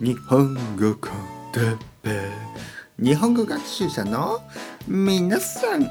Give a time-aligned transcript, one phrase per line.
[0.00, 1.12] 日本語コン
[1.52, 1.60] テ
[2.02, 2.30] ペ
[2.98, 4.40] 日本語学習者の
[4.88, 5.86] 皆さんを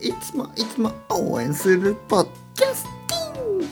[0.00, 3.68] いつもいつも応援するポッキャスティン今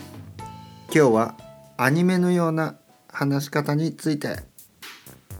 [0.91, 1.35] 日は
[1.77, 2.75] アニメのような
[3.11, 4.37] 話し方について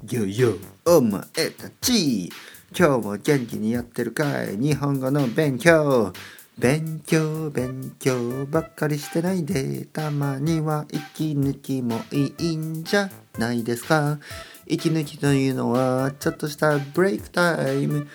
[0.09, 0.55] よよ
[0.87, 2.31] お前たち。
[2.75, 4.57] 今日も元気にやってるかい？
[4.57, 6.11] 日本語の勉強。
[6.57, 14.19] 勉強勉強ばっかりしてないでたまには息抜きもいいんじゃないですか。
[14.67, 18.07] 息抜きというのはちょっとしたブレイクタイム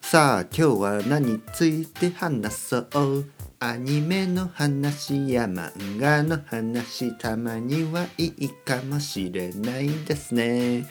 [0.00, 3.26] さあ今日は何について話そう。
[3.60, 10.86] アニメの話や漫画の話たまにはいいかもしれないですね。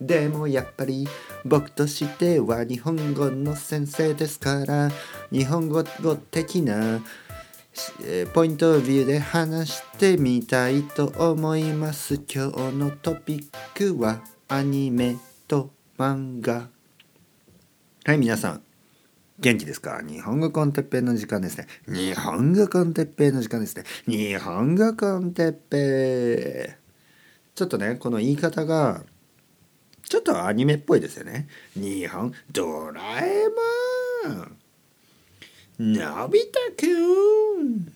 [0.00, 1.08] でもやっぱり
[1.44, 4.90] 僕としては日本語の先生ですから
[5.32, 5.82] 日本語
[6.30, 7.00] 的な
[8.32, 12.14] ポイントビューで話してみたいと思います。
[12.14, 15.16] 今日のトピックはアニメ
[15.46, 16.68] と漫画。
[18.04, 18.62] はい皆さん
[19.40, 20.00] 元気ですか？
[20.02, 21.66] 日本語コンテッペイの時間ですね。
[21.88, 23.84] 日本語コンテッペイの時間ですね。
[24.06, 27.54] 日本語コンテッペイ。
[27.54, 29.02] ちょっとねこの言い方が
[30.08, 31.48] ちょっとアニメっぽいですよね。
[31.74, 33.44] 日本ドラえ
[34.26, 35.94] もん。
[35.94, 36.86] のび太く
[37.62, 37.92] ん。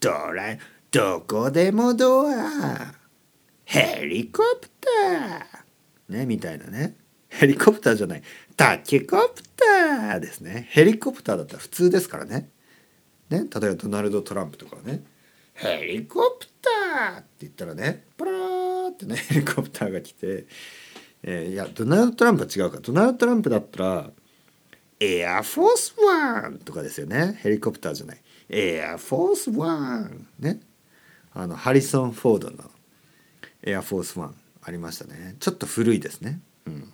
[0.00, 0.58] ドラえ
[0.90, 2.94] どこでもドア。
[3.66, 6.18] ヘリコプター。
[6.18, 6.96] ねみたいなね。
[7.28, 8.22] ヘリコプターじゃない。
[8.56, 10.68] タケコプターですね。
[10.70, 12.48] ヘリコプターだったら普通ですからね。
[13.28, 15.04] ね例えばドナルド・トランプとかね。
[15.52, 18.30] ヘリコプターって言ったらねプラ
[19.04, 20.46] ってね ヘリコプターが来て
[21.22, 22.78] えー、いやドナルド・トランプは違うか。
[22.80, 24.10] ドナルド・トランプだったら
[25.00, 27.38] エアフォースワンとかですよね。
[27.40, 28.22] ヘリコプターじゃない。
[28.48, 30.60] エアフォースワンね。
[31.34, 32.70] あのハリソン・フォードの
[33.62, 35.36] エアフォースワンありましたね。
[35.40, 36.40] ちょっと古いですね。
[36.66, 36.92] うん。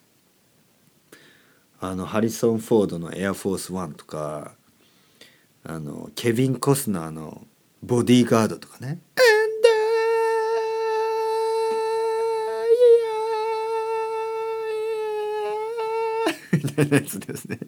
[1.81, 4.55] あのハリソン・フォードのエアフォースワンとか
[5.65, 7.47] あのケビン・コスナーの
[7.83, 9.01] ボディーガードとかね。
[16.53, 17.59] みたいなやつですね。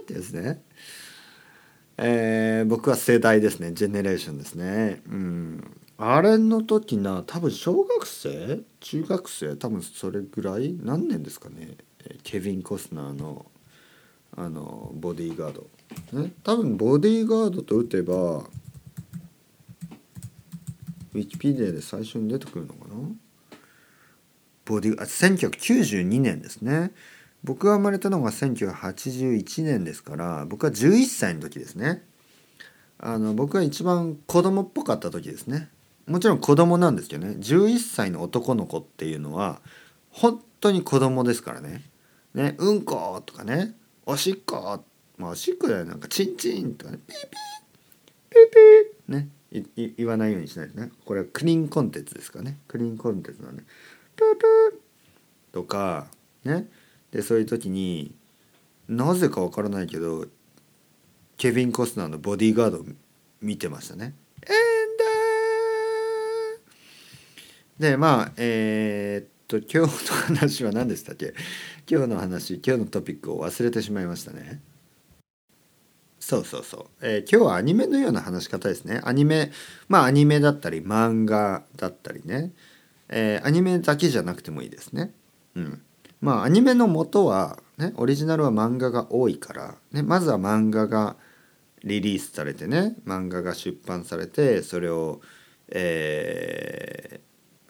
[0.00, 0.62] ってですね。
[1.98, 3.72] えー、僕は世代ですね。
[3.72, 5.02] ジェネレーションですね。
[5.08, 5.76] うん。
[5.98, 8.60] あれの時な、多分小学生？
[8.80, 9.56] 中学生？
[9.56, 10.76] 多分それぐらい？
[10.82, 11.76] 何年ですかね？
[12.22, 13.46] ケビン・コスナーの
[14.36, 15.66] あのボディーガード。
[16.12, 22.94] ね、多分ボディーガードと打てばウィキペディアで最初に出てくるのかな？
[24.66, 26.92] ボディあ1992年ですね。
[27.44, 32.04] 僕が生まれたのが1981年ですから僕は11歳の時ですね。
[32.98, 35.68] あの僕が一番子供っぽかった時ですね。
[36.06, 37.34] もちろん子供なんですけどね。
[37.38, 39.60] 11歳の男の子っていうのは
[40.10, 41.84] 本当に子供ですからね
[42.34, 44.82] 「ねうんこ」とかね「おしっこ」
[45.16, 47.30] まあ、おしっこだよなんか「チンチン」とかね「ピーピー」
[48.30, 49.28] 「ピーピー」ね。
[49.96, 50.90] 言わないようにしないとね。
[51.04, 52.58] これはクリーンコンテンツですかね。
[52.68, 53.62] クリーンコンテンツなんで。
[54.16, 54.82] ププ
[55.52, 56.06] とか
[56.44, 56.66] ね
[57.10, 58.14] でそういう時に
[58.88, 60.26] なぜかわからないけど
[61.36, 62.84] ケビン・コスナーのボディーガード
[63.40, 64.14] 見てましたね。
[67.78, 71.34] でまあえー、っと今日の話は何でしたっけ？
[71.86, 74.62] 今日の話今日のトピックを忘れてしまいましたね。
[76.18, 79.02] そうそうそう、えー、今日はアニメのような話し方ですね。
[79.04, 79.52] アニメ
[79.88, 82.52] まあアニメだったり漫画だったりね
[83.08, 85.12] えー、アニメだけじゃなくてもいいですね。
[85.54, 85.82] うん、
[86.20, 91.16] まあアニメの元は、ね、オリジナルは漫画が多いから、ね、まずは漫画が
[91.84, 95.20] リリースされてね漫画が出版されてそれを、
[95.68, 97.20] え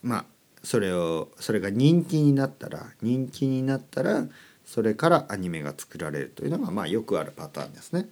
[0.05, 0.25] ー、まあ
[0.63, 4.27] それをそれが人気になったら人気になったら
[4.65, 8.09] それからアニメが作られるというのがまあよくあるパターンですね。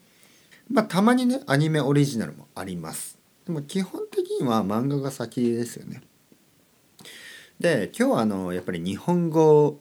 [0.71, 3.19] まあたまにねアニメオリジナルもあります。
[3.47, 6.03] でも基本的には漫画が先ですよね。
[7.61, 9.81] で今日はあのやっぱり日本語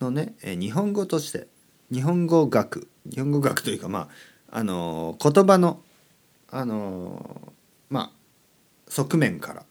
[0.00, 1.48] のね日本語として
[1.92, 4.08] 日本語学日本語学というかま
[4.50, 5.82] ああの言葉の
[6.50, 7.52] あの
[7.90, 8.10] まあ
[8.88, 9.64] 側面から、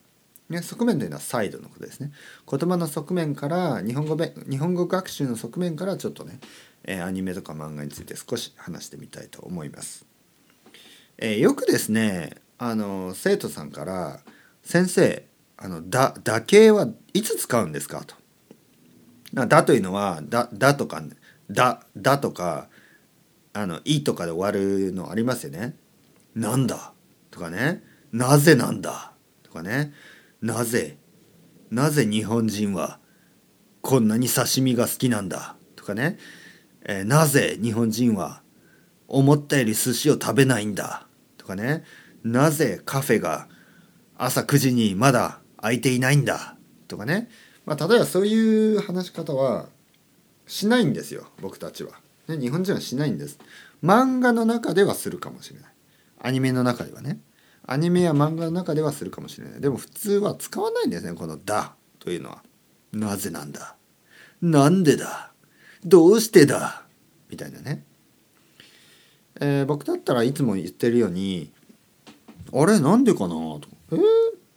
[0.49, 2.11] ね、側面というのはサイドのことですね
[2.49, 6.39] 言葉の側面から日本語日本語学習の側面からちょっとね、
[6.83, 10.05] えアニメとか漫画について少し話してみたいと思います。
[11.17, 14.19] えー、よくですねあの生徒さんから
[14.63, 15.25] 「先生
[15.57, 18.15] あのだだけはいつ使うんですかと。
[19.47, 21.01] だというのはだだとか
[21.49, 22.67] だだとか
[23.53, 25.77] あのいとかで終わるのありますよね。
[26.35, 26.91] なんだ？
[27.31, 27.81] とかね。
[28.11, 29.13] なぜなんだ？
[29.43, 29.93] とかね。
[30.41, 30.97] なぜ？
[31.71, 32.99] なぜ日本人は
[33.81, 35.55] こんなに刺身が好きなんだ？
[35.77, 36.17] とかね、
[36.83, 38.41] えー、なぜ日本人は
[39.07, 41.07] 思ったより寿司を食べないんだ？
[41.37, 41.85] とかね。
[42.25, 43.47] なぜカフェが
[44.17, 46.54] 朝9時にまだ開いていないんだ？
[46.87, 47.29] とかね、
[47.65, 49.67] まあ、例えばそういう話し方は
[50.47, 51.93] しないんですよ僕たちは、
[52.27, 53.39] ね、日本人はしないんです。
[53.83, 55.69] 漫画の中ではするかもしれない。
[56.19, 57.19] アニメの中ではね。
[57.67, 59.61] アニメや漫画の中ではするかもしれない。
[59.61, 62.43] でも普通は使わないんですねこの「だ」というのは。
[62.93, 63.75] なぜなんだ？
[64.41, 65.33] なんでだ？
[65.83, 66.83] どうしてだ？
[67.29, 67.83] みたいなね、
[69.41, 71.51] えー、僕だったらいつも言ってるように
[72.53, 72.79] 「あれ？
[72.79, 74.01] なんでかな?」とか「えー、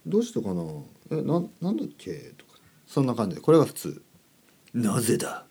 [0.05, 0.63] どうしてかな？
[1.11, 2.59] えななんだっけ?」とか。
[2.87, 3.41] そんな感じで。
[3.41, 4.01] これが普通
[4.73, 5.45] 「なぜだ？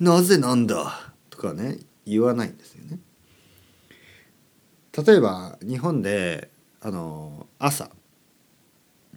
[0.00, 2.98] なぜなんだ?」とかね言わないんですよね。
[5.06, 6.50] 例えば日本で
[6.80, 7.90] あの朝。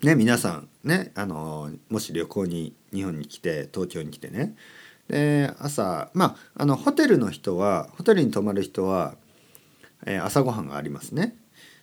[0.03, 4.55] ね皆さんねあのもし旅行に日本に来て東京に来てね。
[5.07, 9.15] で朝まああのホテルの人はホテルに泊まる人は、
[10.05, 11.35] えー、朝ごはんがありますね。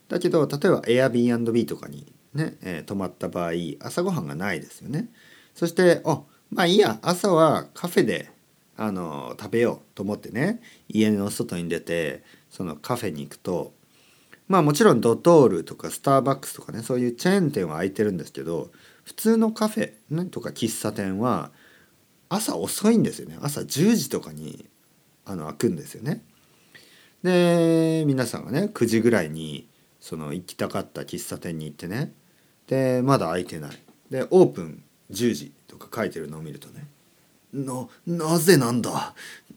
[0.09, 5.09] だけど例えば Airbnb とかにね、えー、泊まった場合朝ごはんがないですよね
[5.55, 8.31] そしてあまあいいや朝はカフェで
[8.77, 13.73] あの食べようと思ってね家の外に出てそのカフェに行くと
[14.49, 18.71] まあもちろんドトールとかスターバックスとかねそういうチェーン店は開いてるんですけど
[19.05, 21.51] 普通のカフェ、ね、とか喫茶店は
[22.29, 24.67] 朝遅いんですよね朝10時とかに
[25.25, 26.23] あの開くんですよね。
[27.23, 29.67] で皆さんがね9時ぐらいに
[29.99, 32.13] その行きたかった喫茶店に行ってね
[32.67, 33.79] でまだ開いてない。
[34.11, 36.87] でオープン10時とか書いてるのを見るとね
[37.53, 39.15] ななぜなんだ？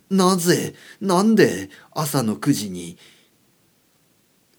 [0.10, 2.98] なぜなんで朝の9時に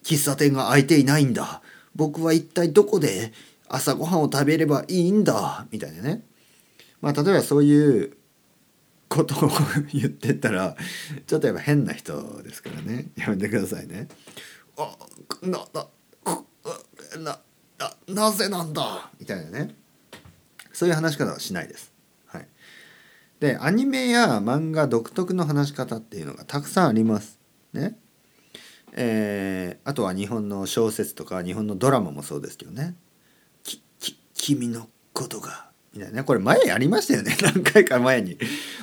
[0.03, 1.63] 喫茶店が開いていないんだ？
[1.95, 3.33] 僕は一体どこで
[3.69, 5.67] 朝ごはんを食べればいいんだ？
[5.71, 6.25] みたいなね。
[7.01, 8.17] まあ例えばそういう
[9.09, 9.51] ことを
[9.93, 10.77] 言ってたら
[11.27, 13.07] ちょっとやっぱ変な人ですからね。
[13.17, 14.09] やめてくださいね。
[14.77, 14.97] あ
[15.43, 15.87] なな
[17.21, 17.39] な
[17.79, 19.11] ななぜなんだ？
[19.21, 19.75] みたいなね。
[20.73, 21.93] そういう話し方はしないです。
[22.27, 22.47] はい、
[23.41, 27.39] でアニメや漫画独特の話し方っていうのがたくさんあります。
[27.73, 27.97] ね。
[28.93, 32.97] えー、あとは日本の小説とか日本のドラマもそうですけどね
[33.63, 36.23] 「きき君のことが」みたいなね。
[36.25, 37.37] これ前やりましたよね。
[37.43, 38.39] 何回か前に。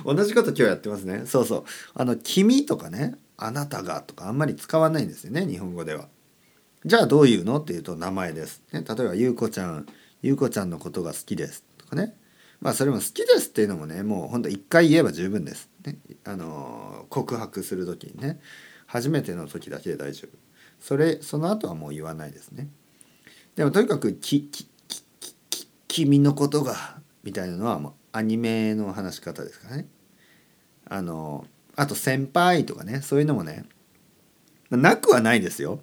[0.05, 1.23] 同じこと今日やってますね。
[1.25, 1.63] そうそう。
[1.93, 5.45] あの「君」とかね「あなたが」とかあんまり使わないんですよね。
[5.45, 6.07] 日本語では。
[6.85, 7.59] じゃあどういうの？
[7.59, 9.85] っていうと名前です、ね、例えば「ゆうこちゃん
[10.21, 12.15] ゆうこちゃんのことが好きです」とかね。
[12.61, 18.39] まあそれも好きですっていうのもねもうほんと一回言えば十分です、ね、あの告白する時にね。
[18.87, 20.37] 初めての時だけで大丈夫。
[20.79, 22.69] それその後はもう言わないですね。
[23.55, 25.03] でもとにかくき「きき
[25.49, 29.87] き君のことが」みたいなのはもうアニメの話し方ですからね。
[30.87, 33.65] あのあと先輩とかねそういうのもね
[34.69, 35.81] なくはないですよ。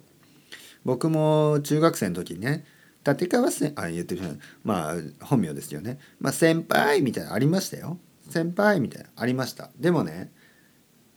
[0.85, 2.65] 僕も中学生の時にね
[3.05, 4.21] 立川せあ言ってる
[4.63, 4.95] まあ
[5.25, 5.99] 本名ですよね。
[6.19, 7.97] まあ先輩みたいなありましたよ。
[8.29, 9.69] 先輩みたいなありました。
[9.77, 10.31] でもね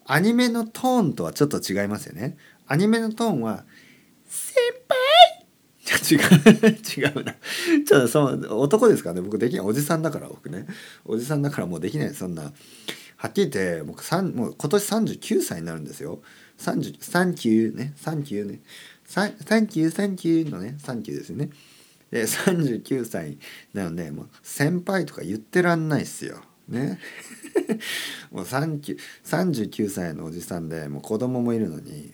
[0.04, 2.36] アニメのトーンとはちょっと違いますよね。
[2.66, 3.64] アニメのトーンは
[4.26, 4.54] 「先
[4.88, 4.96] 輩!」
[5.86, 6.19] 違う
[6.98, 7.36] 違うな。
[7.86, 9.20] ちょっとその男ですからね。
[9.20, 10.67] 僕できないおじさんだから僕ね。
[11.05, 12.14] おじさんだからもうできない。
[12.14, 12.52] そんな
[13.17, 14.02] はっきり言って僕
[14.34, 16.22] もう今年39歳になるんですよ。
[16.58, 17.93] 30サンキューね。
[17.96, 18.60] サンキューね。
[19.06, 19.32] サン
[19.67, 21.51] キューサンキューのねサンキューですよね。
[22.10, 23.39] で39歳
[23.72, 26.41] なのでもう先輩とか言ってらんないっすよ。
[26.69, 26.98] ね。
[28.31, 32.13] もう39歳のおじさんでもう子供もいるのに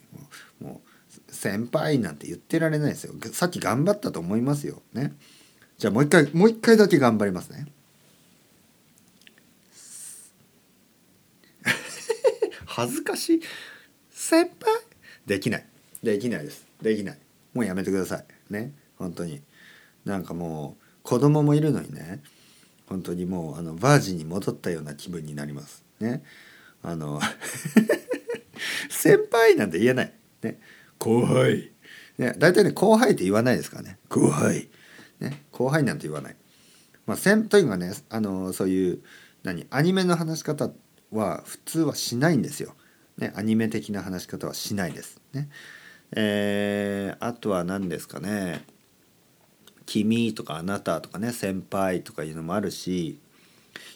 [0.61, 3.15] もう先輩なんて言ってられないですよ。
[3.33, 4.83] さっき頑張ったと思いますよ。
[4.93, 5.15] ね。
[5.79, 7.67] じゃあもう一回もう一回だけ頑張りますね。
[12.67, 13.43] 恥ずかしい。
[14.11, 14.81] 先輩？
[15.27, 15.67] できない。
[16.03, 16.72] できないです。
[16.83, 17.19] できない。
[17.55, 18.53] もうやめてください。
[18.53, 18.75] ね。
[18.97, 19.43] 本当に。
[20.05, 22.21] なんかもう子供もいるのにね。
[22.87, 25.85] 本当にもうあのバージンに戻ったような気分になります。
[26.01, 26.23] ね。
[26.83, 27.21] あの
[28.91, 30.13] 先輩なんて言えない。
[30.43, 30.61] ね。
[30.99, 31.73] 後輩。
[32.19, 32.35] ね。
[32.39, 33.99] 大体ね後輩って言わないですからね。
[34.09, 34.69] 後輩。
[35.21, 35.45] ね。
[35.53, 36.37] 後輩なんて言わない。
[37.07, 39.03] まあ先というかねあのそういう
[39.43, 40.71] 何アニメの話し方
[41.11, 42.75] は普通はしないんですよ、
[43.19, 45.21] ね、アニメ的な話し方はしないです。
[45.33, 45.49] ね。
[46.15, 48.65] えー、あとは何ですかね。
[49.87, 53.19] 君とかあなたとかね先輩とかいうのもあるし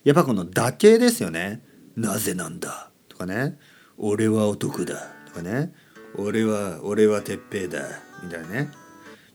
[0.05, 1.63] やっぱこの「だけ」ですよね
[1.97, 3.59] 「なぜなんだ」とかね
[3.97, 5.73] 「俺は男だ」とかね
[6.17, 7.87] 「俺は俺は鉄平だ」
[8.23, 8.71] みたいなね。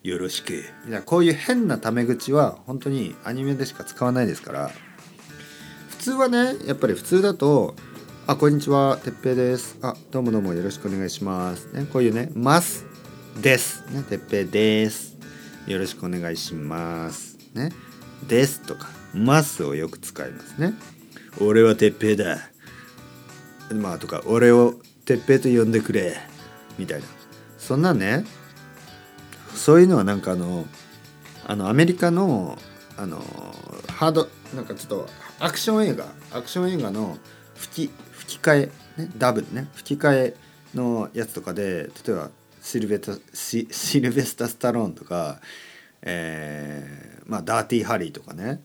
[0.04, 0.54] よろしく。
[0.54, 4.72] みたいやこういう変なタメ口は本当にアニメでしか使わないですから。
[5.90, 7.76] 普通はねやっぱり普通だと
[8.32, 8.96] 「あこんにちは。
[8.96, 12.86] てっぺいです」あ「どうもどうもよろしくお願いします」ねこういうね「ます」
[13.42, 13.84] です。
[13.92, 15.18] ねてっぺいです。
[15.68, 17.38] よろしくお願いします。
[17.54, 17.74] ね
[18.30, 20.58] ですとかますをよく使います。
[20.58, 20.76] ね
[21.42, 22.38] 俺はてっぺいだ。
[23.74, 26.18] まあとか俺をてっぺいと呼んでくれ。
[26.80, 27.06] みたいな。
[27.58, 28.24] そんなね
[29.54, 30.66] そういうのはなんかあの
[31.46, 32.58] あのアメリカの
[32.96, 33.22] あの
[33.90, 37.18] ハードなんかちょっとアクション映画アクション映画の
[37.56, 37.92] 吹き
[38.32, 39.68] 吹き替え、ね、ダブルね。
[39.76, 40.36] 吹き替え
[40.74, 42.30] のやつとかで例えば
[42.62, 45.40] シルベタシシルベスタ・スタローンとか、
[46.02, 48.62] えーまあ、ダーティー・ハリーとかね。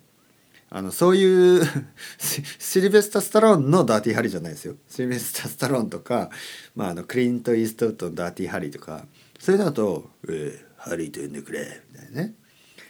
[0.68, 1.62] あのそういう
[2.58, 4.75] シルベスタ・スタローンのダーティー・ハリーじゃないですよ。
[4.88, 6.30] シルベスタ・スタローンとか、
[6.75, 9.06] まあ、あのクリント・イーストウッドのダーティー・ハリーとか。
[9.38, 12.35] それだと「えー、ハリーと呼んでくれ」みたいなね。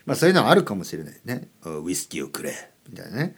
[0.07, 3.37] まあそういうのはあるかもしれないね「ウイスキーをくれ」みたいなね。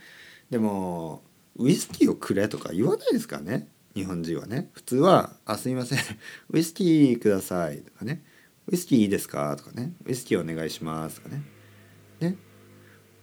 [0.51, 1.23] でも
[1.59, 3.69] ウイスキーをくれとか言わないですからね？
[3.95, 4.71] 日本人はね。
[4.75, 5.99] 普通は「あすいません。
[6.51, 8.23] ウイスキーください」とかね
[8.71, 11.43] 「ウイスキーいいですか?」とかね「ウイスキーお願いします」とかね。
[12.21, 12.37] ね。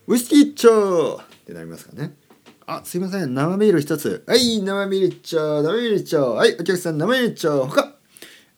[0.07, 2.15] ウイスキーちょーってなりますからね。
[2.67, 3.33] あすいません。
[3.33, 4.23] 生ビール一つ。
[4.27, 5.61] はい生ビール一丁。
[5.63, 6.33] 生ビール一丁。
[6.33, 7.65] はいお客さん生ビール一丁。
[7.67, 7.95] 他。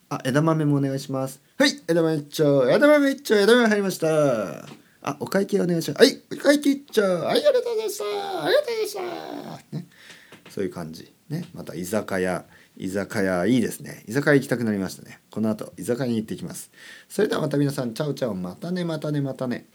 [0.10, 1.42] あ枝豆もお願いします。
[1.58, 2.70] はい枝豆一丁。
[2.70, 4.66] 枝豆一丁枝豆入りました。
[5.02, 6.04] あお会計お願いします。
[6.04, 7.02] はいお会計一丁。
[7.02, 9.88] はいありがとうございしたありがとうございましたね。
[10.50, 11.12] そういう感じ。
[11.30, 11.46] ね。
[11.54, 12.46] また居酒屋。
[12.78, 14.04] 居酒屋いいですね。
[14.08, 15.20] 居酒屋行きたくなりましたね。
[15.32, 16.72] この後居酒屋に行ってきます。
[17.10, 17.94] それではまた皆さん。
[17.94, 18.36] チャオチャオ。
[18.36, 18.86] またね。
[18.86, 19.22] またね。
[19.22, 19.66] またね。